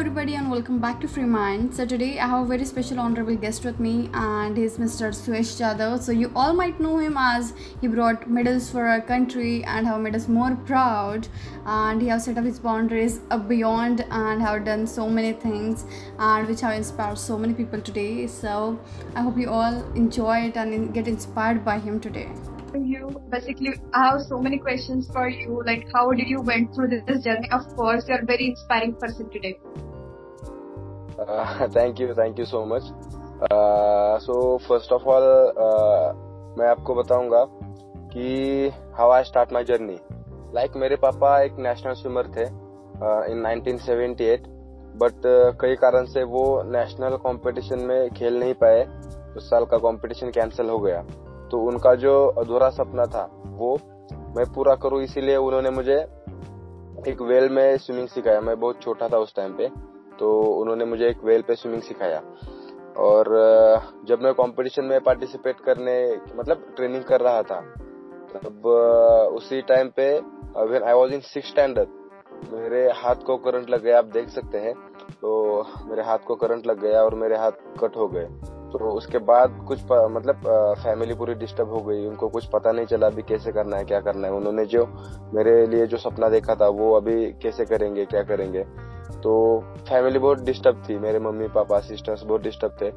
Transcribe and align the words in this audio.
everybody 0.00 0.34
and 0.34 0.50
welcome 0.50 0.78
back 0.78 0.98
to 0.98 1.06
Free 1.06 1.24
Mind. 1.24 1.74
So 1.74 1.84
today 1.84 2.18
I 2.18 2.26
have 2.26 2.44
a 2.44 2.46
very 2.46 2.64
special 2.64 2.98
honorable 2.98 3.36
guest 3.36 3.66
with 3.66 3.78
me 3.78 4.08
and 4.14 4.56
he's 4.56 4.78
Mr. 4.78 5.10
Suresh 5.16 5.50
Jadhav. 5.60 6.00
So 6.00 6.10
you 6.10 6.32
all 6.34 6.54
might 6.54 6.80
know 6.80 6.96
him 6.96 7.18
as 7.18 7.52
he 7.82 7.86
brought 7.86 8.26
medals 8.26 8.70
for 8.70 8.86
our 8.86 9.02
country 9.02 9.62
and 9.64 9.86
have 9.86 10.00
made 10.00 10.14
us 10.16 10.26
more 10.26 10.56
proud 10.64 11.28
and 11.66 12.00
he 12.00 12.08
has 12.08 12.24
set 12.24 12.38
up 12.38 12.46
his 12.46 12.58
boundaries 12.58 13.18
beyond 13.46 14.06
and 14.10 14.40
have 14.40 14.64
done 14.64 14.86
so 14.86 15.06
many 15.06 15.34
things 15.34 15.84
and 16.18 16.48
which 16.48 16.62
have 16.62 16.72
inspired 16.72 17.18
so 17.18 17.36
many 17.36 17.52
people 17.52 17.78
today. 17.78 18.26
So 18.26 18.80
I 19.14 19.20
hope 19.20 19.36
you 19.36 19.50
all 19.50 19.84
enjoy 19.92 20.46
it 20.46 20.56
and 20.56 20.94
get 20.94 21.08
inspired 21.08 21.62
by 21.62 21.78
him 21.78 22.00
today 22.00 22.30
you 22.72 23.08
basically 23.30 23.72
i 23.94 24.10
have 24.10 24.22
so 24.22 24.38
many 24.38 24.56
questions 24.56 25.10
for 25.12 25.28
you 25.28 25.60
like 25.66 25.88
how 25.92 26.12
did 26.12 26.28
you 26.28 26.40
went 26.40 26.72
through 26.72 26.86
this 26.86 27.24
journey 27.24 27.50
of 27.50 27.66
course 27.74 28.04
you're 28.06 28.20
a 28.20 28.24
very 28.24 28.50
inspiring 28.50 28.94
person 28.94 29.28
today 29.28 29.58
uh, 31.20 32.00
you 32.00 32.14
thank 32.14 32.38
you 32.38 32.44
so 32.44 32.64
much 32.64 32.82
so 34.22 34.58
first 34.58 34.92
of 34.92 35.02
uh, 35.02 36.16
मैं 36.58 36.68
आपको 36.68 36.94
बताऊँगा 36.94 37.44
कि 38.12 38.70
how 38.94 39.10
I 39.10 39.24
start 39.24 39.52
my 39.52 39.64
journey 39.64 39.98
like 40.54 40.76
मेरे 40.76 40.96
पापा 40.96 41.42
एक 41.42 41.52
national 41.58 41.92
swimmer 41.92 42.26
थे 42.26 42.44
इन 43.32 43.42
uh, 43.46 43.68
1978 43.68 44.48
but 44.96 45.12
uh, 45.12 45.60
कई 45.60 45.74
कारण 45.74 46.04
से 46.04 46.22
वो 46.22 46.62
नेशनल 46.62 47.16
कंपटीशन 47.16 47.78
में 47.78 48.10
खेल 48.10 48.38
नहीं 48.40 48.54
पाए। 48.54 48.86
उस 49.36 49.50
साल 49.50 49.64
का 49.64 49.78
कंपटीशन 49.78 50.30
कैंसिल 50.30 50.70
हो 50.70 50.78
गया। 50.78 51.02
तो 51.50 51.62
उनका 51.66 51.94
जो 51.94 52.26
अधूरा 52.26 52.70
सपना 52.70 53.06
था 53.06 53.30
वो 53.44 53.78
मैं 54.36 54.44
पूरा 54.54 54.74
करूँ 54.74 55.02
इसीलिए 55.02 55.36
उन्होंने 55.36 55.70
मुझे 55.70 55.96
एक 57.08 57.22
वेल 57.22 57.48
में 57.48 57.78
स्विमिंग 57.78 58.08
सिखाया। 58.08 58.40
मैं 58.40 58.60
बहुत 58.60 58.82
छोटा 58.82 59.08
था 59.08 59.18
उस 59.18 59.34
टाइम 59.34 59.52
पे। 59.52 59.89
तो 60.20 60.32
उन्होंने 60.52 60.84
मुझे 60.84 61.08
एक 61.08 61.24
वेल 61.24 61.42
पे 61.42 61.54
स्विमिंग 61.54 61.82
सिखाया। 61.82 62.22
और 62.98 63.28
जब 64.06 64.22
मैं 64.22 64.32
कंपटीशन 64.34 64.84
में 64.84 65.00
पार्टिसिपेट 65.00 65.60
करने 65.60 65.94
मतलब 66.36 66.66
ट्रेनिंग 66.76 67.04
कर 67.04 67.20
रहा 67.20 67.42
था, 67.42 67.60
तब 68.34 68.66
उसी 69.36 69.60
टाइम 69.68 69.88
पे 69.96 70.12
when 70.58 70.82
I 70.82 70.94
was 70.94 71.12
in 71.12 71.20
six 71.26 71.48
standard 71.48 71.98
मेरे 72.52 72.82
हाथ 72.96 73.22
को 73.26 73.36
करंट 73.36 73.70
लग 73.70 73.82
गया, 73.82 73.98
आप 73.98 74.04
देख 74.04 74.28
सकते 74.28 74.58
हैं। 74.58 74.74
तो 75.12 75.30
मेरे 75.86 76.02
हाथ 76.02 76.18
को 76.26 76.34
करंट 76.34 76.66
लग 76.66 76.80
गया 76.80 77.02
और 77.04 77.14
मेरे 77.14 77.36
हाथ 77.36 77.52
कट 77.80 77.96
हो 77.96 78.06
गए। 78.08 78.24
तो 78.72 78.90
उसके 78.90 79.18
बाद 79.20 79.58
कुछ 79.68 79.82
मतलब 80.10 80.42
फैमिली 80.82 81.14
पूरी 81.14 81.34
डिस्टर्ब 81.34 81.70
हो 81.70 81.80
गई। 81.80 82.06
उनको 82.06 82.28
कुछ 82.28 82.46
पता 82.46 82.72
नहीं 82.72 82.86
चला 82.86 83.06
अभी 83.06 83.22
कैसे 83.22 83.52
करना 83.52 83.76
है, 83.76 83.84
क्या 83.84 84.00
करना 84.00 84.28
है। 84.28 84.34
उन्होंने 84.34 84.64
जो 84.66 84.86
मेरे 85.34 85.66
लिए 85.66 85.86
जो 85.86 85.96
सपना 85.96 86.28
देखा 86.28 86.54
था, 86.54 86.68
वो 86.68 86.94
अभी 86.96 87.26
कैसे 87.42 87.64
करेंगे, 87.64 88.04
क्या 88.04 88.22
करेंगे। 88.22 88.64
तो 89.10 89.60
फैमिली 89.88 90.18
बहुत 90.18 90.42
डिस्टर्ब 90.42 90.82
थी, 90.88 90.98
मेरे 90.98 91.18
मम्मी 91.18 91.48
पापा 91.48 91.80
सिस्टर्स 91.80 92.22
बहुत 92.22 92.42
डिस्टर्ब 92.42 92.76
थे। 92.82 92.90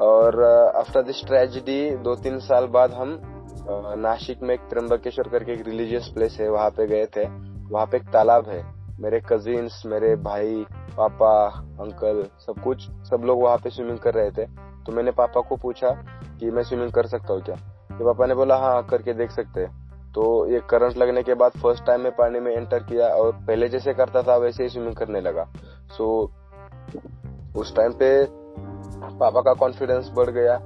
और 0.00 0.42
आफ्टर 0.76 1.02
दिस 1.02 1.24
ट्रेजिडी 1.26 1.96
दो 1.96 2.14
तीन 2.14 2.38
साल 2.38 2.66
बाद 2.66 2.92
हम 2.92 3.20
नासिक 3.98 4.42
में 4.42 4.54
एक 4.54 4.60
त्र्यंबकेश्वर 4.60 5.28
करके 5.28 5.52
एक 5.52 5.66
रिलीजियस 5.66 6.08
प्लेस 6.08 6.36
है, 6.40 6.48
वहाँ 6.50 6.70
पे 6.70 6.86
गए 6.86 7.06
थे। 7.06 7.24
वहाँ 7.70 7.86
पे 7.86 7.96
एक 7.96 8.02
तालाब 8.02 8.48
है। 8.48 8.64
मेरे 9.00 9.20
कजिन्स 9.20 9.82
मेरे 9.86 10.14
भाई, 10.16 10.66
पापा 10.96 11.46
अंकल 11.80 12.24
सब 12.38 12.62
कुछ, 12.64 12.82
सब 12.82 13.22
लोग 13.24 13.42
वहाँ 13.42 13.56
पे 13.56 13.70
स्विमिंग 13.70 13.98
कर 13.98 14.14
रहे 14.14 14.30
थे। 14.30 14.46
तो 14.86 14.92
मैंने 14.92 15.10
पापा 15.10 15.40
को 15.40 15.56
पूछा 15.56 15.90
कि 16.40 16.50
मैं 16.50 16.62
स्विमिंग 16.62 16.92
कर 16.92 17.06
सकता 17.06 17.32
हूँ 17.32 17.42
क्या? 17.42 17.56
तो 17.92 18.04
पापा 18.04 18.26
ने 18.26 18.34
बोला 18.34 18.56
हाँ 18.56 18.86
करके 18.86 19.12
देख 19.12 19.30
सकते 19.30 19.60
हैं। 19.60 19.85
तो 20.16 20.46
ये 20.46 20.60
करंट 20.70 20.96
लगने 20.96 21.22
के 21.22 21.34
बाद 21.34 21.52
फ़र्स्ट 21.52 21.84
टाइम 21.84 22.00
मैं 22.00 22.12
पानी 22.12 22.40
में 22.40 22.52
एंटर 22.56 22.78
किया 22.78 23.08
और 23.08 23.32
पहले 23.32 23.68
जैसे 23.68 23.94
करता 23.94 24.22
था 24.22 24.36
वैसे 24.36 24.62
ही 24.62 24.68
स्विमिंग 24.68 24.94
करने 24.96 25.20
लगा। 25.20 25.44
सो 25.92 26.06
so, 26.24 27.56
उस 27.56 27.74
टाइम 27.76 27.92
पे 27.92 28.08
पापा 29.18 29.40
का 29.40 29.52
कॉन्फिडेंस 29.54 30.10
बढ़ 30.16 30.30
गया 30.30 30.56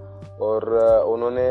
और 0.43 0.75
उन्होंने 1.05 1.49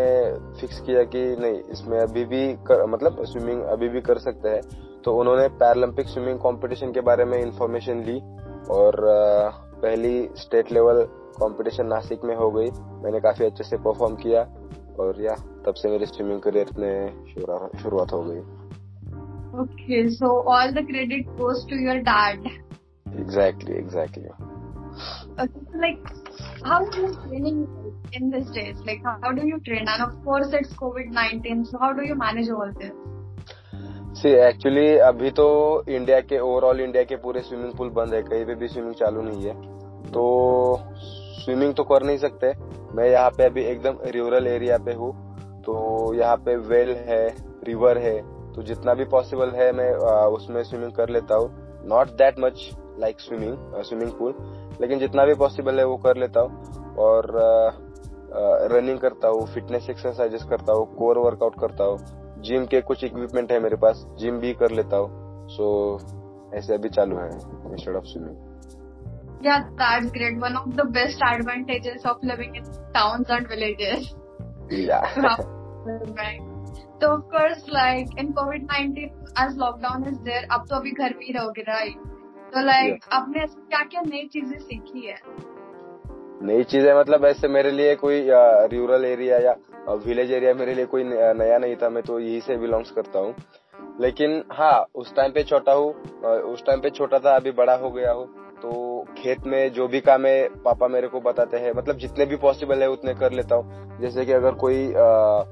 फिक्स 0.60 0.80
किया 0.80 1.04
कि 1.04 1.36
नहीं 1.40 1.60
इसमें 1.72 2.00
अभी 2.00 2.26
भी 2.26 2.54
कर, 2.54 2.86
मतलब 2.86 3.24
स्विमिंग 3.26 3.64
अभी 3.64 3.90
भी 3.90 4.02
कर 4.02 4.18
सकते 4.18 4.50
हैं। 4.50 4.62
तो 5.06 5.16
उन्होंने 5.16 5.48
पैरालंपिक 5.48 6.08
स्विमिंग 6.08 6.40
कंपटीशन 6.40 6.92
के 6.92 7.02
बारे 7.02 7.26
में 7.26 7.38
इंफॉर्मेशन 7.42 8.04
ली 8.04 8.20
और 8.72 8.96
पहली 9.82 10.30
स्टेट 10.38 10.72
लेवल 10.72 11.04
कंपटीशन 11.42 11.86
नासिक 11.86 12.24
में 12.24 12.36
हो 12.36 12.52
गई। 12.52 12.72
मैंने 13.04 13.20
काफ़ी 13.20 13.46
अच्छे 13.46 13.64
से 13.64 13.78
परफॉर्म 13.78 14.16
किया। 14.16 14.48
और 15.00 15.22
या 15.24 15.36
तब 15.66 15.74
से 15.82 15.90
मेरी 15.90 16.06
स्विमिंग 16.06 16.40
करियर 16.42 16.68
में 16.80 17.26
शुरुआत 17.82 18.14
हो 18.14 18.22
गई। 18.24 18.40
Okay 19.62 20.08
so 20.12 20.28
all 20.54 20.72
the 20.72 20.86
credit 20.88 21.28
goes 21.42 21.66
to 21.70 21.76
your 21.86 21.98
dad 22.10 22.48
exactly 23.20 23.76
exactly 23.78 24.30
like 25.82 26.08
how 26.70 26.78
do 26.94 27.02
you 27.02 27.10
training 27.18 27.60
in 28.18 28.32
this 28.32 28.48
days 28.56 28.80
like 28.88 29.06
how 29.24 29.30
do 29.38 29.44
you 29.50 29.60
train? 29.68 29.92
And 29.94 30.04
of 30.06 30.16
course 30.26 30.56
it's 30.60 30.74
covid-19 30.82 31.62
so 31.70 31.80
how 31.84 31.92
do 32.00 32.08
you 32.08 32.18
manage 32.24 32.50
all 32.56 32.74
this? 32.82 32.98
See 34.20 34.30
actually 34.48 34.88
अभी 35.08 35.30
तो 35.40 35.46
India 35.98 36.20
के 36.32 36.40
overall 36.48 36.80
India 36.82 37.04
के 37.12 37.16
पूरे 37.26 37.42
swimming 37.42 37.74
pool 37.78 37.90
बंद 38.00 38.14
है 38.14 38.22
कहीं 38.24 38.46
पे 38.46 38.56
भी 38.56 38.68
स्विमिंग 38.68 38.96
चालू 39.02 39.22
नहीं 39.22 39.44
है। 39.44 39.54
तो 40.12 40.24
स्विमिंग 41.40 41.74
तो 41.76 41.84
कर 41.84 42.04
नहीं 42.04 42.18
सकते। 42.18 42.54
मैं 42.96 43.10
यहाँ 43.10 43.30
पे 43.30 43.46
अभी 43.46 43.64
एकदम 43.64 43.98
रूरल 44.16 44.48
एरिया 44.48 44.78
पे 44.86 44.94
हूँ 44.94 45.12
तो 45.64 46.14
यहाँ 46.14 46.36
पे 46.46 46.56
वेल 46.68 46.96
है 47.08 47.26
रिवर 47.66 47.98
है 47.98 48.20
तो 48.54 48.64
जितना 48.64 48.94
भी 48.94 49.06
पॉसिबल 49.08 49.50
है 49.56 49.72
मैं 49.74 49.92
उसमें 50.36 50.64
स्विमिंग 50.64 50.92
कर 50.94 51.10
लेता 51.10 51.36
हूँ। 51.36 51.50
Not 51.88 52.10
that 52.18 52.40
much 52.40 52.70
like 53.00 53.20
swimming 53.20 53.84
swimming 53.84 54.12
pool 54.12 54.34
लेकिन 54.82 55.00
जितना 55.00 55.26
भी 55.26 55.34
पॉसिबल 55.36 55.80
है 55.80 55.86
वो 55.86 55.98
कर 55.98 56.18
लेता 56.18 56.40
हूँ। 56.40 56.96
और 57.00 57.32
रनिंग 58.72 58.98
करता 59.00 59.28
हूँ 59.28 59.46
फिटनेस 59.54 59.90
एक्सरसाइजेस 59.90 60.44
करता 60.50 60.74
हूँ 60.74 60.86
कोर 60.96 61.18
वर्कआउट 61.18 61.60
करता 61.60 61.84
हूँ। 61.84 61.98
जिम 62.44 62.66
के 62.66 62.82
कुछ 62.82 63.04
इक्विपमेंट 63.04 63.52
है 63.52 63.60
मेरे 63.60 63.76
पास 63.76 64.06
जिम 64.20 64.40
भी 64.40 64.54
कर 64.54 64.72
लेता 64.72 64.98
हूँ। 64.98 65.48
सो 65.50 65.66
so, 65.98 66.56
ऐसे 66.56 66.74
अभी 66.74 66.90
चालू 66.90 67.18
है 67.18 67.30
instead 67.72 67.96
of 67.96 68.06
swimming 68.06 68.36
Yeah, 69.42 69.70
that's 69.78 70.12
great. 70.12 70.38
One 70.38 70.56
of 70.58 70.76
the 70.76 70.86
best 70.86 71.22
advantages 71.22 72.06
of 72.06 72.18
living 72.22 72.56
in 72.56 72.64
towns 72.94 73.28
and 73.30 73.48
villages. 73.48 74.14
Yeah. 74.70 75.16
right. 76.18 76.42
So 77.02 77.14
of 77.14 77.30
course, 77.30 77.64
like 77.68 78.08
in 78.18 78.34
COVID-19, 78.34 79.12
as 79.38 79.56
lockdown 79.56 80.08
is 80.08 80.18
there, 80.26 80.44
अब 80.52 80.66
तो 80.70 80.76
अभी 80.76 80.92
घर 80.92 81.14
में 81.18 81.26
ही 81.26 81.34
रहोगे 81.34 81.62
राइट 81.62 82.08
तो 82.54 82.66
लाइक 82.66 83.06
आपने 83.14 83.46
क्या 83.46 83.84
क्या 83.84 84.02
नई 84.02 84.28
चीज़ें 84.34 84.58
सीखी 84.60 85.06
है 85.08 85.18
नई 86.42 86.64
चीज़ें 86.64 86.94
मतलब 87.00 87.26
ऐसे 87.26 87.48
मेरे 87.48 87.72
लिए 87.72 87.96
कोई 87.96 88.22
रूरल 88.74 89.06
एरिया 89.06 89.38
या 89.38 89.56
विलेज 90.06 90.32
एरिया 90.32 90.54
मेरे 90.54 90.74
लिए 90.76 90.86
कोई 90.86 91.04
नया 91.04 91.58
नहीं 91.58 91.76
था 91.76 91.90
मैं 91.90 92.04
तो 92.04 92.20
यही 92.20 92.42
से 92.42 92.58
बिलोंग्स 92.58 92.92
करता 92.92 93.20
हूँ 93.20 93.36
लेकिन 94.02 94.44
हाँ 94.52 94.76
उस 94.96 95.16
टाइम 95.16 95.32
पे 95.32 95.44
छोटा 95.44 95.74
हूँ 95.74 95.94
उस 96.54 96.66
टाइम 96.66 96.82
पे 96.82 96.90
छोटा 96.90 97.20
था 97.20 97.36
अभी 97.36 97.52
बड़ा 97.52 97.76
हो 97.78 97.92
गया 97.92 98.12
हूँ 98.12 98.28
तो 98.62 99.06
खेत 99.18 99.46
में 99.48 99.72
जो 99.74 99.88
भी 99.88 100.00
काम 100.02 100.26
है 100.26 100.48
पापा 100.64 100.88
मेरे 100.88 101.08
को 101.08 101.20
बताते 101.22 101.58
हैं। 101.58 101.72
मतलब 101.74 101.98
जितने 101.98 102.26
भी 102.26 102.36
पॉसिबल 102.38 102.82
है 102.82 102.90
उतने 102.90 103.14
कर 103.14 103.32
लेता 103.32 103.56
हूँ। 103.56 104.00
जैसे 104.02 104.26
कि 104.26 104.32
अगर 104.32 104.54
कोई 104.56 104.86
आ, 104.88 105.44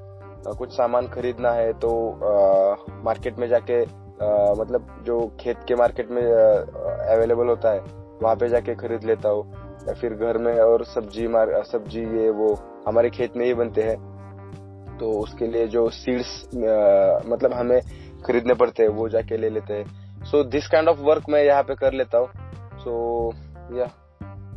कुछ 0.49 0.71
सामान 0.71 1.07
खरीदना 1.07 1.51
है 1.51 1.71
तो 1.75 1.89
आ, 2.11 2.93
मार्केट 3.03 3.39
में 3.39 3.47
जाके 3.49 3.81
आ, 3.81 4.53
मतलब 4.53 5.03
जो 5.05 5.19
खेत 5.39 5.57
के 5.67 5.75
मार्केट 5.75 6.11
में 6.11 6.21
अवेलेबल 6.21 7.47
होता 7.47 7.71
है 7.71 7.79
वहाँ 8.21 8.35
पे 8.35 8.47
जाके 8.49 8.75
खरीद 8.75 9.03
लेता 9.03 9.29
हूँ। 9.29 9.65
या 9.87 9.93
फिर 9.93 10.13
घर 10.13 10.37
में 10.37 10.53
और 10.53 10.83
सब्ज़ी 10.85 11.27
मार 11.27 11.51
सब्ज़ी 11.63 12.01
ये 12.17 12.29
वो 12.29 12.53
हमारे 12.87 13.09
खेत 13.09 13.35
में 13.37 13.45
ही 13.45 13.53
बनते 13.53 13.81
हैं। 13.81 14.97
तो 14.99 15.11
उसके 15.19 15.47
लिए 15.47 15.67
जो 15.67 15.89
सीड्स 15.89 16.29
मतलब 17.27 17.53
हमें 17.53 17.79
खरीदने 18.25 18.53
पड़ते 18.53 18.83
हैं 18.83 18.89
वो 18.89 19.07
जाके 19.09 19.37
ले 19.37 19.49
लेते 19.49 19.73
हैं। 19.73 20.23
So 20.25 20.43
this 20.45 20.67
kind 20.67 20.89
of 20.89 20.99
work 21.01 21.29
मैं 21.29 21.43
यहाँ 21.43 21.63
पे 21.63 21.75
कर 21.75 21.93
लेता 21.93 22.17
हूँ। 22.17 22.27
सो 22.87 22.97
या 23.77 23.89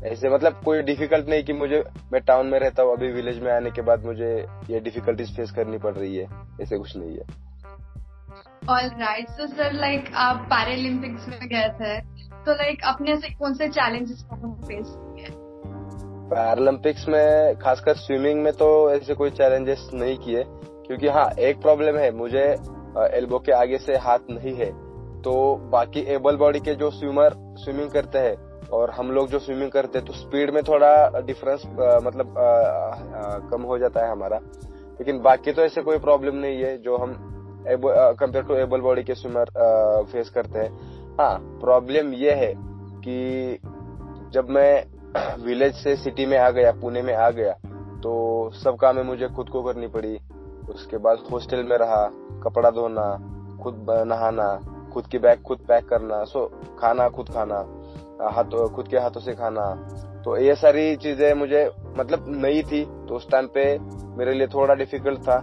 ऐसे 0.07 0.29
मतलब 0.31 0.61
कोई 0.65 0.83
डिफ़िकल्ट 0.83 1.29
नहीं 1.29 1.45
कि 1.45 1.53
मुझे 1.53 1.83
मैं 2.13 2.21
टाउन 2.21 2.47
में 2.47 2.59
रहता 2.59 2.83
हूँ 2.83 2.93
अभी 2.93 3.13
विलेज 3.13 3.43
में 3.43 3.53
आने 3.53 3.71
के 3.71 3.83
बाद 3.83 4.05
मुझे 4.05 4.31
ये 4.71 4.81
डिफिकल्टीज 4.81 5.37
फेस 5.37 5.51
करनी 5.51 5.79
पड़ 5.79 5.95
रही 5.95 6.17
है 6.17 6.27
ऐसे 6.63 6.79
कुछ 6.79 6.97
नहीं 6.97 7.17
है। 7.17 7.25
All 8.71 8.89
right 9.01 9.29
so 9.31 9.47
sir 9.47 9.73
like 9.73 10.11
आप 10.15 10.47
पैरालंपिक्स 10.51 11.29
में 11.29 11.49
गए 11.49 11.69
थे 11.81 11.99
तो 12.45 12.53
लाइक 12.53 12.85
अपने 12.85 13.17
से 13.17 13.35
कौन 13.35 13.55
से 13.55 13.69
चैलेंजेस 13.69 14.25
को 14.31 14.53
फेस 14.67 14.87
किए 14.89 15.29
पैरालंपिक्स 16.31 17.09
में 17.09 17.57
खासकर 17.59 17.95
स्विमिंग 17.97 18.43
में 18.43 18.53
तो 18.53 18.69
ऐसे 18.91 19.15
कोई 19.15 19.31
चैलेंजेस 19.31 19.89
नहीं 19.95 20.17
किए 20.19 20.45
क्योंकि 20.47 21.09
हाँ 21.09 21.31
एक 21.39 21.61
प्रॉब्लम 21.63 21.99
है 21.99 22.11
मुझे 22.17 22.45
एल्बो 23.17 23.39
के 23.39 23.53
आगे 23.53 23.79
से 23.79 23.97
हाथ 23.97 24.31
नहीं 24.31 24.55
है। 24.57 24.71
तो 25.25 25.33
बाकी 25.73 26.01
एबल 26.15 26.37
बॉडी 26.37 26.61
के 26.61 26.75
जो 26.75 26.91
स्विमर 26.91 27.35
स्विमिंग 27.59 27.91
करते 27.91 28.19
हैं 28.19 28.69
और 28.69 28.91
हम 28.91 29.11
लोग 29.11 29.29
जो 29.29 29.39
स्विमिंग 29.39 29.71
करते 29.71 29.99
हैं 29.99 30.07
तो 30.07 30.13
स्पीड 30.13 30.55
में 30.55 30.63
थोड़ा 30.63 31.21
डिफरेंस 31.21 31.63
मतलब 32.05 32.39
आ, 32.39 32.43
आ, 32.43 33.39
कम 33.51 33.63
हो 33.63 33.79
जाता 33.79 34.05
है 34.05 34.11
हमारा। 34.13 34.39
लेकिन 35.01 35.21
बाकी 35.23 35.53
तो 35.53 35.63
ऐसे 35.63 35.83
कोई 35.83 35.99
प्रॉब्लम 35.99 36.37
नहीं 36.37 36.63
है 36.63 36.77
जो 36.79 36.97
हम 36.97 37.15
कंपेयर 37.69 38.45
टू 38.45 38.55
एबल 38.55 38.81
बॉडी 38.81 39.03
के 39.03 39.15
स्विमर 39.15 39.51
फेस 40.13 40.31
करते 40.31 40.59
हैं। 40.59 40.71
हाँ 41.19 41.39
प्रॉब्लम 41.61 42.13
यह 42.15 42.37
है 42.37 42.53
कि 43.05 43.59
जब 44.33 44.51
मैं 44.51 44.85
विलेज 45.45 45.75
से 45.75 45.97
सिटी 45.97 46.27
में 46.27 46.39
आ 46.39 46.51
गया 46.51 46.73
पुणे 46.73 47.03
में 47.03 47.15
आ 47.15 47.31
गया 47.31 47.53
तो 48.03 48.51
सब 48.55 48.77
कामें 48.77 49.03
मुझे 49.03 49.29
खुद 49.29 49.49
को 49.49 49.63
करनी 49.63 49.87
पड़ी। 49.87 50.19
उसके 50.71 50.97
बाद 50.97 51.19
हॉस्टल 51.33 51.65
में 51.65 51.77
रहा 51.77 52.05
कपड़ा 52.45 52.71
धोना 52.71 53.07
खुद 53.63 53.87
नहाना 54.07 54.70
खुद 54.93 55.07
की 55.07 55.19
बैग 55.19 55.43
खुद 55.43 55.59
पैक 55.69 55.89
करना 55.89 56.23
सो 56.25 56.47
खाना 56.81 57.09
खुद 57.09 57.29
खाना 57.29 57.59
हाथ 58.31 58.57
खुद 58.75 58.89
के 58.89 58.99
हाथों 58.99 59.21
से 59.21 59.35
खाना। 59.35 59.65
तो 60.25 60.37
ये 60.37 60.55
सारी 60.55 60.97
चीज़ें 60.97 61.33
मुझे 61.35 61.65
मतलब 61.97 62.25
नई 62.37 62.63
थी 62.63 62.85
तो 62.85 63.17
उस 63.17 63.29
टाइम 63.31 63.47
पे 63.47 63.65
मेरे 64.19 64.33
लिए 64.33 64.47
थोड़ा 64.47 64.75
डिफ़िकल्ट 64.75 65.21
था 65.21 65.39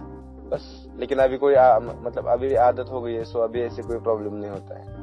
बस। 0.52 0.68
लेकिन 0.96 1.18
अभी 1.18 1.36
कोई 1.38 1.54
आ, 1.54 1.78
मतलब 1.78 2.28
अभी 2.28 2.54
आदत 2.56 2.90
हो 2.92 3.00
गई 3.02 3.14
है 3.14 3.24
सो 3.24 3.38
अभी 3.38 3.62
ऐसे 3.62 3.82
कोई 3.82 3.98
प्रॉब्लम 3.98 4.34
नहीं 4.34 4.50
होता 4.50 4.78
है। 4.78 4.96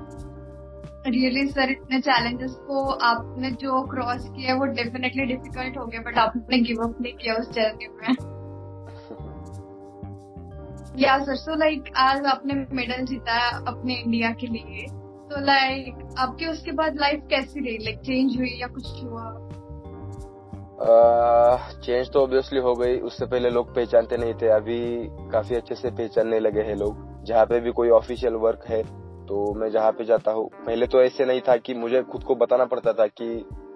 रियली 1.07 1.45
सर 1.47 1.71
इतने 1.71 1.99
चैलेंजेस 2.01 2.55
को 2.67 2.83
आपने 3.05 3.51
जो 3.63 3.81
क्रॉस 3.87 4.29
किया 4.29 4.55
वो 4.55 4.65
डेफिनेटली 4.73 5.25
डिफ़िकल्ट 5.25 5.77
हो 5.77 5.85
गया 5.85 6.01
बट 6.01 6.17
आपने 6.17 6.59
गिव 6.59 6.81
अप 6.83 6.95
नहीं 7.01 7.13
किया 7.13 7.35
उस 7.35 7.51
जर्नी 7.51 7.87
में। 7.87 8.34
या 10.97 11.17
सर 11.19 11.35
सो 11.35 11.55
लाइक 11.55 11.89
आज 11.97 12.25
आपने 12.25 12.53
मेडल 12.73 13.05
जीता 13.05 13.39
अपने 13.67 13.93
इंडिया 13.95 14.29
के 14.31 14.47
लिए। 14.47 14.85
तो 15.29 15.39
लाइक 15.45 16.15
आपके 16.19 16.45
उसके 16.45 16.71
बाद 16.71 16.99
लाइफ 16.99 17.23
कैसी 17.29 17.59
रही? 17.59 17.77
लाइक 17.77 17.99
चेंज 17.99 18.37
हुई 18.37 18.49
या 18.59 18.67
कुछ 18.67 19.03
हुआ? 19.03 19.31
चेंज 21.83 22.11
तो 22.11 22.21
ऑब्वियसली 22.21 22.59
हो 22.59 22.73
गई। 22.75 22.97
उससे 22.99 23.25
पहले 23.25 23.49
लोग 23.49 23.73
पहचानते 23.75 24.17
नहीं 24.17 24.33
थे। 24.33 24.47
अभी 24.51 24.79
काफ़ी 25.31 25.55
अच्छे 25.55 25.75
से 25.75 25.89
पहचानने 25.91 26.39
लगे 26.39 26.61
हैं 26.61 26.75
लोग। 26.75 27.03
जहाँ 27.25 27.45
पे 27.45 27.59
भी 27.59 27.71
कोई 27.71 27.89
ऑफिशियल 27.91 28.33
वर्क 28.37 28.63
है 28.69 28.81
तो 29.27 29.53
मैं 29.53 29.69
जहाँ 29.71 29.91
पे 29.91 30.05
जाता 30.05 30.31
हूँ। 30.31 30.47
पहले 30.57 30.87
तो 30.87 31.01
ऐसे 31.01 31.25
नहीं 31.25 31.41
था 31.41 31.55
कि 31.57 31.73
मुझे 31.73 32.01
खुद 32.03 32.23
को 32.23 32.35
बताना 32.35 32.65
पड़ता 32.65 32.93
था 32.93 33.07
कि 33.09 33.29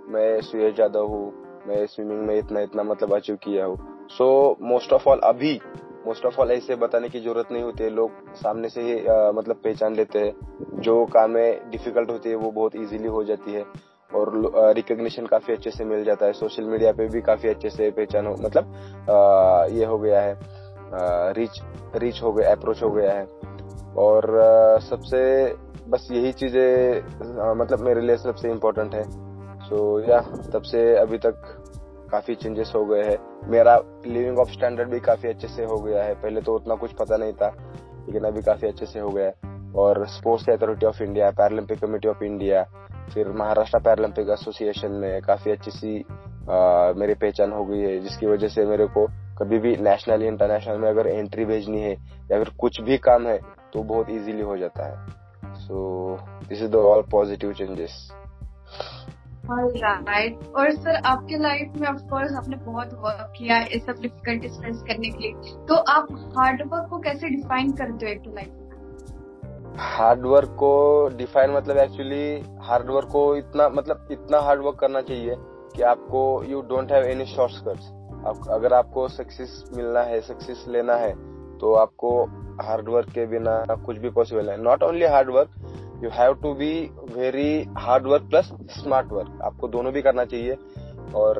मैं 0.10 0.42
सुयश 0.42 0.80
यादव 0.80 1.08
हूँ, 1.08 1.32
मैं 1.68 1.86
स्विमिंग 1.88 2.22
में 2.28 2.38
इतना 2.38 2.60
इतना 2.62 2.84
मतलब 2.84 3.14
अचीव 3.16 3.36
किया 3.44 3.66
हूँ। 3.66 4.08
सो 4.10 4.58
मोस्ट 4.62 4.94
ऑफ़ 4.94 5.08
ऑल 5.10 5.20
अभी 5.26 5.60
मोस्ट 6.08 6.26
ऑफ़ 6.26 6.40
ऑल 6.42 6.52
ऐसे 6.52 6.76
बताने 6.76 7.10
की 7.10 7.20
ज़रूरत 7.20 7.52
नहीं 7.52 7.64
होती 7.64 7.84
है। 7.84 7.90
लोग 7.90 8.12
सामने 8.36 8.70
से 8.70 8.82
ही 8.82 9.06
आ, 9.08 9.32
मतलब 9.32 9.56
पहचान 9.56 9.96
लेते 9.96 10.20
हैं। 10.20 10.34
जो 10.82 11.06
कामें 11.06 11.70
डिफ़िकल्ट 11.72 12.12
होती 12.12 12.30
है 12.30 12.36
वो 12.36 12.52
बहुत 12.52 12.76
इजीली 12.76 13.08
हो 13.08 13.24
जाती 13.24 13.54
है। 13.54 13.66
और 14.12 14.32
रिकग्निशन 14.76 15.26
काफ़ी 15.26 15.54
अच्छे 15.54 15.72
से 15.72 15.86
मिल 15.86 16.04
जाता 16.04 16.26
है। 16.26 16.34
सोशल 16.34 16.64
मीडिया 16.64 16.92
पे 16.92 17.08
भी 17.08 17.22
काफ़ी 17.22 17.50
अच्छे 17.50 17.70
से 17.70 17.90
पहचान 17.92 18.28
हो 18.28 18.36
मतलब 18.40 18.74
आ, 19.10 19.66
ये 19.66 19.86
हो 19.86 19.98
गया 20.00 20.22
है। 20.22 20.34
आ, 20.34 21.32
रीच 21.32 21.62
रीच 21.96 22.22
हो 22.24 22.34
गया 22.34 22.52
अप्रोच 22.52 22.84
हो 22.84 22.92
गया 22.92 23.12
है। 23.12 23.26
और 23.98 24.40
आ, 24.40 24.78
सबसे 24.80 25.22
बस 25.88 26.08
यही 26.12 26.32
चीज़ें 26.32 27.54
मतलब 27.54 27.80
मेरे 27.80 28.02
लिए 28.02 28.18
सबसे 28.18 28.52
इम्पोर्टेंट 28.52 28.96
है। 28.96 29.04
सो 29.60 30.02
so, 30.02 30.10
या 30.10 30.20
तब 30.54 30.62
से 30.62 30.96
अभी 30.96 31.18
तक 31.18 31.59
काफ़ी 32.10 32.36
चेंजेस 32.36 32.72
हो 32.76 32.86
गए 32.86 33.04
हैं। 33.04 33.18
मेरा 33.50 33.76
लिविंग 34.06 34.40
ऑफ़ 34.40 34.52
स्टैंडर्ड 34.52 34.90
भी 34.90 35.00
काफ़ी 35.02 35.30
अच्छे 35.30 35.48
से 35.48 35.66
हो 35.66 35.78
गया 35.78 36.04
है। 36.04 36.14
पहले 36.14 36.42
तो 36.42 36.56
उतना 36.56 36.76
कुछ 36.76 36.94
पता 36.94 37.18
नहीं 37.18 37.34
था, 37.34 37.48
लेकिन 38.00 38.24
अभी 38.24 38.42
काफ़ी 38.42 38.68
अच्छे 38.68 38.86
से 38.86 39.00
हो 39.00 39.10
गया 39.10 39.26
है। 39.26 39.74
और 39.76 40.06
sports 40.10 40.50
authority 40.50 40.86
of 40.86 41.02
India 41.04 41.30
Paralympic 41.32 41.80
committee 41.80 42.08
of 42.08 42.24
India 42.24 42.64
फिर 43.14 43.30
महाराष्ट्र 43.32 43.80
पैरालंपिक 43.80 44.30
एसोसिएशन 44.30 44.92
में 44.94 45.22
काफ़ी 45.22 45.52
अच्छी 45.52 45.72
सी 45.72 45.94
मेरी 47.00 47.14
पहचान 47.14 47.52
हो 47.52 47.64
गई 47.66 47.80
है, 47.80 48.00
जिसकी 48.00 48.28
वजह 48.28 48.48
से 48.48 48.66
मेरे 48.66 48.86
को 48.88 49.06
कभी 49.40 49.60
भी 49.60 49.76
नेशनल 49.78 50.24
इंटरनेशनल 50.24 50.78
में 50.78 50.90
अगर 50.90 51.08
एंट्री 51.08 51.46
भेजनी 51.46 51.82
है 51.82 51.92
या 51.92 52.38
फिर 52.38 52.50
कुछ 52.60 52.80
भी 52.82 52.98
काम 53.00 53.28
है 53.28 53.38
तो 53.74 53.84
बहुत 53.84 54.10
इजीली 54.10 54.42
हो 54.42 54.58
जाता 54.58 54.86
है। 54.86 55.56
So 55.58 56.18
this 56.50 56.62
is 56.62 56.72
the 56.72 56.76
all 56.76 57.02
positive 57.12 57.54
changes 57.54 57.96
right 59.52 60.40
और 60.56 60.72
सर 60.72 60.96
आपके 61.06 61.38
लाइफ 61.38 61.74
में 61.76 61.88
ऑफ़ 61.88 62.02
कोर्स 62.10 62.34
आपने 62.38 62.56
बहुत 62.56 62.94
वर्क 62.96 63.34
किया, 63.38 63.58
ये 63.58 63.80
सब 63.80 64.02
डिफिकल्टीज 64.02 64.60
फेस 64.62 64.82
करने 64.88 65.10
के 65.10 65.20
लिए। 65.20 65.54
तो 65.68 65.76
आप 65.92 66.08
हार्ड 66.38 66.62
वर्क 66.74 66.90
को 66.90 67.00
कैसे 67.00 67.30
डिफाइन 67.30 67.72
करते 67.72 68.06
हो 68.06 68.12
एक 68.12 68.24
लाइफ 68.36 69.78
हार्ड 69.80 70.26
वर्क 70.26 70.50
को 70.60 70.72
डिफाइन 71.18 71.52
मतलब 71.52 71.78
एक्चुअली 71.78 72.44
हार्ड 72.68 72.90
वर्क 72.90 73.08
को 73.12 73.24
इतना 73.36 73.70
मतलब 73.70 74.08
इतना 74.12 74.40
हार्ड 74.40 74.62
वर्क 74.62 74.78
करना 74.80 75.02
चाहिए 75.02 75.36
कि 75.76 75.82
आपको 75.84 76.22
you 76.44 76.62
don't 76.70 76.92
have 76.92 77.04
any 77.06 77.26
shortcuts 77.26 77.92
अगर 78.50 78.74
आपको 78.74 79.08
सक्सेस 79.08 79.64
मिलना 79.76 80.02
है 80.02 80.20
सक्सेस 80.22 80.66
लेना 80.68 80.96
है 80.96 81.14
तो 81.60 81.74
आपको 81.74 82.12
हार्ड 82.62 82.90
वर्क 82.90 83.10
के 83.10 83.26
बिना 83.26 83.76
कुछ 83.86 83.98
भी 83.98 84.10
पॉसिबल 84.10 84.50
है। 84.50 84.62
Not 84.64 84.84
only 84.84 85.06
hard 85.06 85.30
work 85.30 85.50
you 86.04 86.10
have 86.10 86.34
to 86.34 86.54
be 86.54 86.72
very 87.14 87.52
hard 87.78 88.08
work 88.08 88.30
plus 88.30 88.52
smart 88.72 89.12
work 89.12 89.40
आपको 89.44 89.68
दोनों 89.68 89.94
भी 89.94 90.02
करना 90.02 90.26
चाहिए। 90.26 90.58
और 91.16 91.38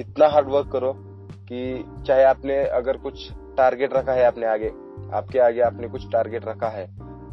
इतना 0.00 0.28
हार्ड 0.28 0.48
वर्क 0.48 0.70
करो 0.72 0.92
कि 1.48 1.84
चाहे 2.06 2.22
आपने 2.24 2.56
अगर 2.72 2.96
कुछ 2.98 3.30
टारगेट 3.56 3.92
रखा 3.94 4.12
है 4.12 4.24
आपने 4.24 4.46
आगे, 4.46 4.68
आपके 5.14 5.38
आगे 5.38 5.60
आपने 5.62 5.88
कुछ 5.88 6.10
टारगेट 6.12 6.46
रखा 6.46 6.68
है 6.68 6.86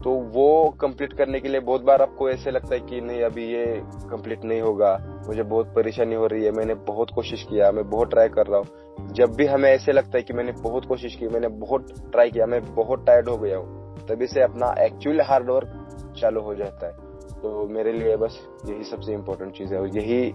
तो 0.04 0.12
वो 0.36 0.70
कंप्लीट 0.82 1.14
करने 1.14 1.40
के 1.40 1.50
लिए 1.50 1.60
बहुत 1.62 1.82
बार 1.84 2.02
आपको 2.02 2.30
ऐसे 2.30 2.52
लगता 2.52 2.74
है 2.76 2.80
कि 2.82 3.02
नहीं, 3.02 3.22
अभी 3.24 3.46
ये 3.46 3.66
कंप्लीट 4.12 4.44
नहीं 4.44 4.62
होगा। 4.62 4.98
मुझे 5.28 5.44
बहुत 5.44 5.74
परेशानी 5.76 6.16
हो 6.16 6.28
रही 6.28 6.46
है। 6.46 6.52
मैंने 6.52 6.74
बहुत 6.88 7.12
कोशिश 7.16 7.44
किया, 7.50 7.72
मैं 7.72 7.90
बहुत 7.90 8.10
ट्राई 8.10 8.30
कर 8.30 8.48
रहा 8.48 8.60
हूँ। 8.60 9.14
जब 9.14 9.36
भी 9.36 9.46
हमें 9.46 9.70
ऐसे 9.70 9.92
लगता 9.92 10.18
है 10.18 10.24
कि 10.24 10.34
मैंने 10.34 10.52
बहुत 10.62 10.86
कोशिश 10.86 11.16
की, 11.16 11.28
मैंने 11.28 11.48
बहुत 11.60 11.94
ट्राई 12.12 12.32
किया, 12.32 12.46
मैं 12.46 12.64
बहुत 12.76 13.06
टायर्ड 13.06 13.30
हो 13.30 13.38
गया 13.38 13.58
हूँ 13.58 14.06
तभी 14.08 14.28
से 14.28 14.42
अपना 14.42 14.74
एक्चुअल 14.86 15.22
हार्ड 15.22 15.50
वर्क 15.50 15.81
चालू 16.16 16.42
हो 16.42 16.56
जाता 16.56 16.88
है। 16.88 16.94
तो 17.42 17.68
मेरे 17.68 17.94
लिए 17.94 18.18
बस 18.18 18.40
यही 18.66 18.84
सबसे 18.84 19.14
इम्पोर्टेंट 19.14 19.54
चीज़ 19.54 19.74
है 19.74 19.82
और 19.82 19.98
यही 19.98 20.30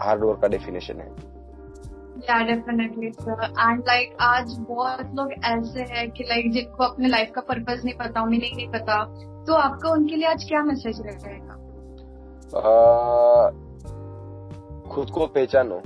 हार्ड 0.00 0.24
वर्क 0.24 0.40
का 0.40 0.48
डेफिनेशन 0.48 1.00
है। 1.00 1.32
या 2.22 2.42
डेफिनेटली 2.42 3.12
सर 3.12 3.44
एंड 3.44 3.80
लाइक 3.80 4.16
आज 4.20 4.56
बहुत 4.58 5.14
लोग 5.14 5.32
ऐसे 5.32 5.82
हैं 5.82 6.10
कि 6.10 6.24
लाइक 6.24 6.52
जिनको 6.52 6.84
अपने 6.84 7.08
लाइफ 7.08 7.32
का 7.38 7.42
नहीं 7.50 7.94
पता 7.94 8.24
मीनिंग 8.24 8.56
नहीं 8.56 8.68
पता। 8.68 9.04
तो 9.44 9.52
आपका 9.52 9.90
उनके 9.90 10.16
लिए 10.16 10.28
आज 10.28 10.44
क्या 10.44 10.62
मैसेज 10.62 11.00
रहेगा? 11.00 11.54
खुद 14.90 15.10
को 15.10 15.26
पहचानो। 15.26 15.80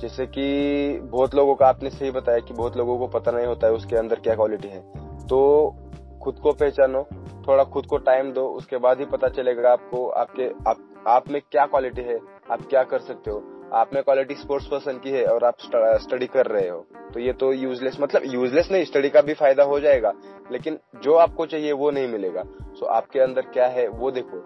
जैसे 0.00 0.26
कि 0.26 0.98
बहुत 1.00 1.34
लोगों 1.34 1.54
का 1.54 1.66
आपने 1.66 1.90
सही 1.90 2.10
बताया 2.10 2.38
कि 2.38 2.54
बहुत 2.54 2.76
लोगों 2.76 2.98
को 2.98 3.06
पता 3.06 3.30
नहीं 3.30 3.46
होता 3.46 3.66
है 3.66 3.72
उसके 3.72 3.96
अंदर 3.96 4.16
क्या 4.16 4.34
क्वालिटी 4.34 4.68
है। 4.68 4.80
तो 5.26 5.74
खुद 6.22 6.34
को 6.34 6.52
पहचानो। 6.52 7.06
थोड़ा 7.44 7.64
खुद 7.64 7.86
को 7.86 7.98
टाइम 8.00 8.32
दो 8.32 8.46
उसके 8.56 8.76
बाद 8.78 8.98
ही 8.98 9.04
पता 9.06 9.28
चलेगा 9.30 9.72
आपको 9.72 10.06
आपके 10.10 10.48
आप, 10.68 10.78
आप 11.06 11.28
में 11.30 11.40
क्या 11.42 11.66
क्वालिटी 11.66 12.02
है 12.02 12.18
आप 12.50 12.66
क्या 12.70 12.82
कर 12.84 12.98
सकते 13.00 13.30
हो। 13.30 13.42
आप 13.74 13.94
में 13.94 14.02
क्वालिटी 14.02 14.34
स्पोर्ट्स 14.34 14.66
पर्सन 14.66 14.98
की 14.98 15.10
है 15.10 15.24
और 15.26 15.44
आप 15.44 15.56
स्टडी 16.00 16.26
कर 16.26 16.46
रहे 16.46 16.68
हो। 16.68 16.78
तो 17.14 17.20
ये 17.20 17.32
तो 17.32 17.52
यूजलेस 17.52 17.96
मतलब 18.00 18.22
यूजलेस 18.26 18.68
नहीं 18.72 18.84
स्टडी 18.84 19.08
का 19.08 19.20
भी 19.20 19.34
फ़ायदा 19.34 19.62
हो 19.64 19.80
जाएगा 19.80 20.12
लेकिन 20.52 20.78
जो 21.02 21.14
आपको 21.16 21.46
चाहिए 21.46 21.72
वो 21.74 21.90
नहीं 21.90 22.08
मिलेगा। 22.08 22.42
सो 22.74 22.86
आपके 22.88 23.20
अंदर 23.20 23.42
क्या 23.52 23.66
है 23.68 23.88
वो 23.88 24.10
देखो। 24.10 24.44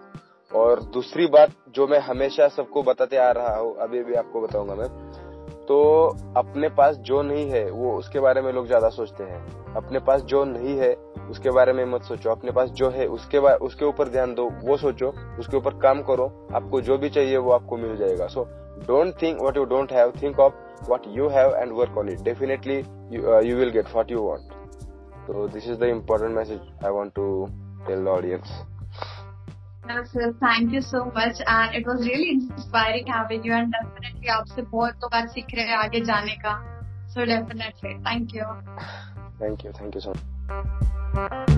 और 0.51 0.81
दूसरी 0.93 1.25
बात 1.27 1.51
जो 1.69 1.87
मैं 1.87 1.99
हमेशा 1.99 2.47
सबको 2.47 2.83
बताते 2.83 3.17
आ 3.17 3.31
रहा 3.31 3.55
हूँ 3.55 3.75
अभी 3.77 4.03
भी 4.03 4.13
आपको 4.15 4.41
बताऊँगा 4.41 4.75
मैं। 4.75 4.87
तो 5.69 6.07
अपने 6.37 6.69
पास 6.69 6.95
जो 6.95 7.21
नहीं 7.21 7.49
है, 7.49 7.71
वो 7.71 7.97
उसके 7.97 8.19
बारे 8.19 8.41
में 8.41 8.53
लोग 8.53 8.67
ज़्यादा 8.67 8.89
सोचते 8.89 9.23
हैं। 9.23 9.73
अपने 9.73 9.99
पास 9.99 10.21
जो 10.21 10.43
नहीं 10.43 10.77
है, 10.77 10.93
उसके 11.29 11.51
बारे 11.51 11.73
में 11.73 11.85
मत 11.85 12.01
सोचो। 12.01 12.29
अपने 12.29 12.51
पास 12.51 12.69
जो 12.69 12.89
है, 12.89 13.07
उसके 13.07 13.39
बारे 13.39 13.57
उसके 13.57 13.85
ऊपर 13.85 14.07
ध्यान 14.07 14.33
दो, 14.33 14.49
वो 14.63 14.77
सोचो। 14.77 15.13
उसके 15.39 15.57
ऊपर 15.57 15.73
काम 15.73 16.01
करो। 16.01 16.49
आपको 16.55 16.81
जो 16.81 16.97
भी 16.97 17.09
चाहिए, 17.09 17.37
वो 17.37 17.51
आपको 17.51 17.77
मिल 17.77 17.97
जाएगा। 17.97 18.27
So 18.27 18.47
don't 18.87 19.21
think 19.21 19.41
what 19.41 19.57
you 19.57 19.65
don't 19.65 19.91
have 19.93 20.13
think 20.23 20.39
of 20.39 20.53
what 20.87 21.01
you 21.07 21.27
have 21.27 21.55
and 21.55 21.71
work 21.71 21.97
on 21.97 22.09
it 22.09 22.19
definitely 22.19 22.77
you 23.49 23.57
will 23.57 23.69
get 23.69 23.85
what 23.95 24.11
you 24.11 24.23
want 24.23 24.41
so, 25.27 25.47
this 25.47 25.67
is 25.67 25.77
the 25.77 25.87
important 25.87 26.33
message 26.33 26.61
i 26.81 26.89
want 26.89 27.13
to 27.13 27.47
tell 27.87 28.03
the 28.03 28.41
thank 29.89 30.73
you 30.73 30.81
so 30.81 31.03
much 31.17 31.41
and 31.41 31.75
it 31.75 31.87
was 31.87 32.03
really 32.03 32.29
inspiring 32.29 33.09
you 33.45 33.55
and 33.55 33.67
definitely 33.67 34.27
आपसे 34.27 34.61
बहुत 34.61 34.93
तो 35.01 35.07
बात 35.07 35.29
सीख 35.29 35.45
रहे 35.53 35.65
हैं 35.65 35.77
आगे 35.77 36.01
जाने 36.01 36.35
का। 36.45 36.53
So 37.07 37.25
definitely 37.25 37.93
thank 37.93 38.35
you 38.35 38.43
thank 39.41 39.65
you 39.65 39.71
thank 39.71 39.95
you 39.95 40.01
so 40.01 40.11
much 40.11 41.48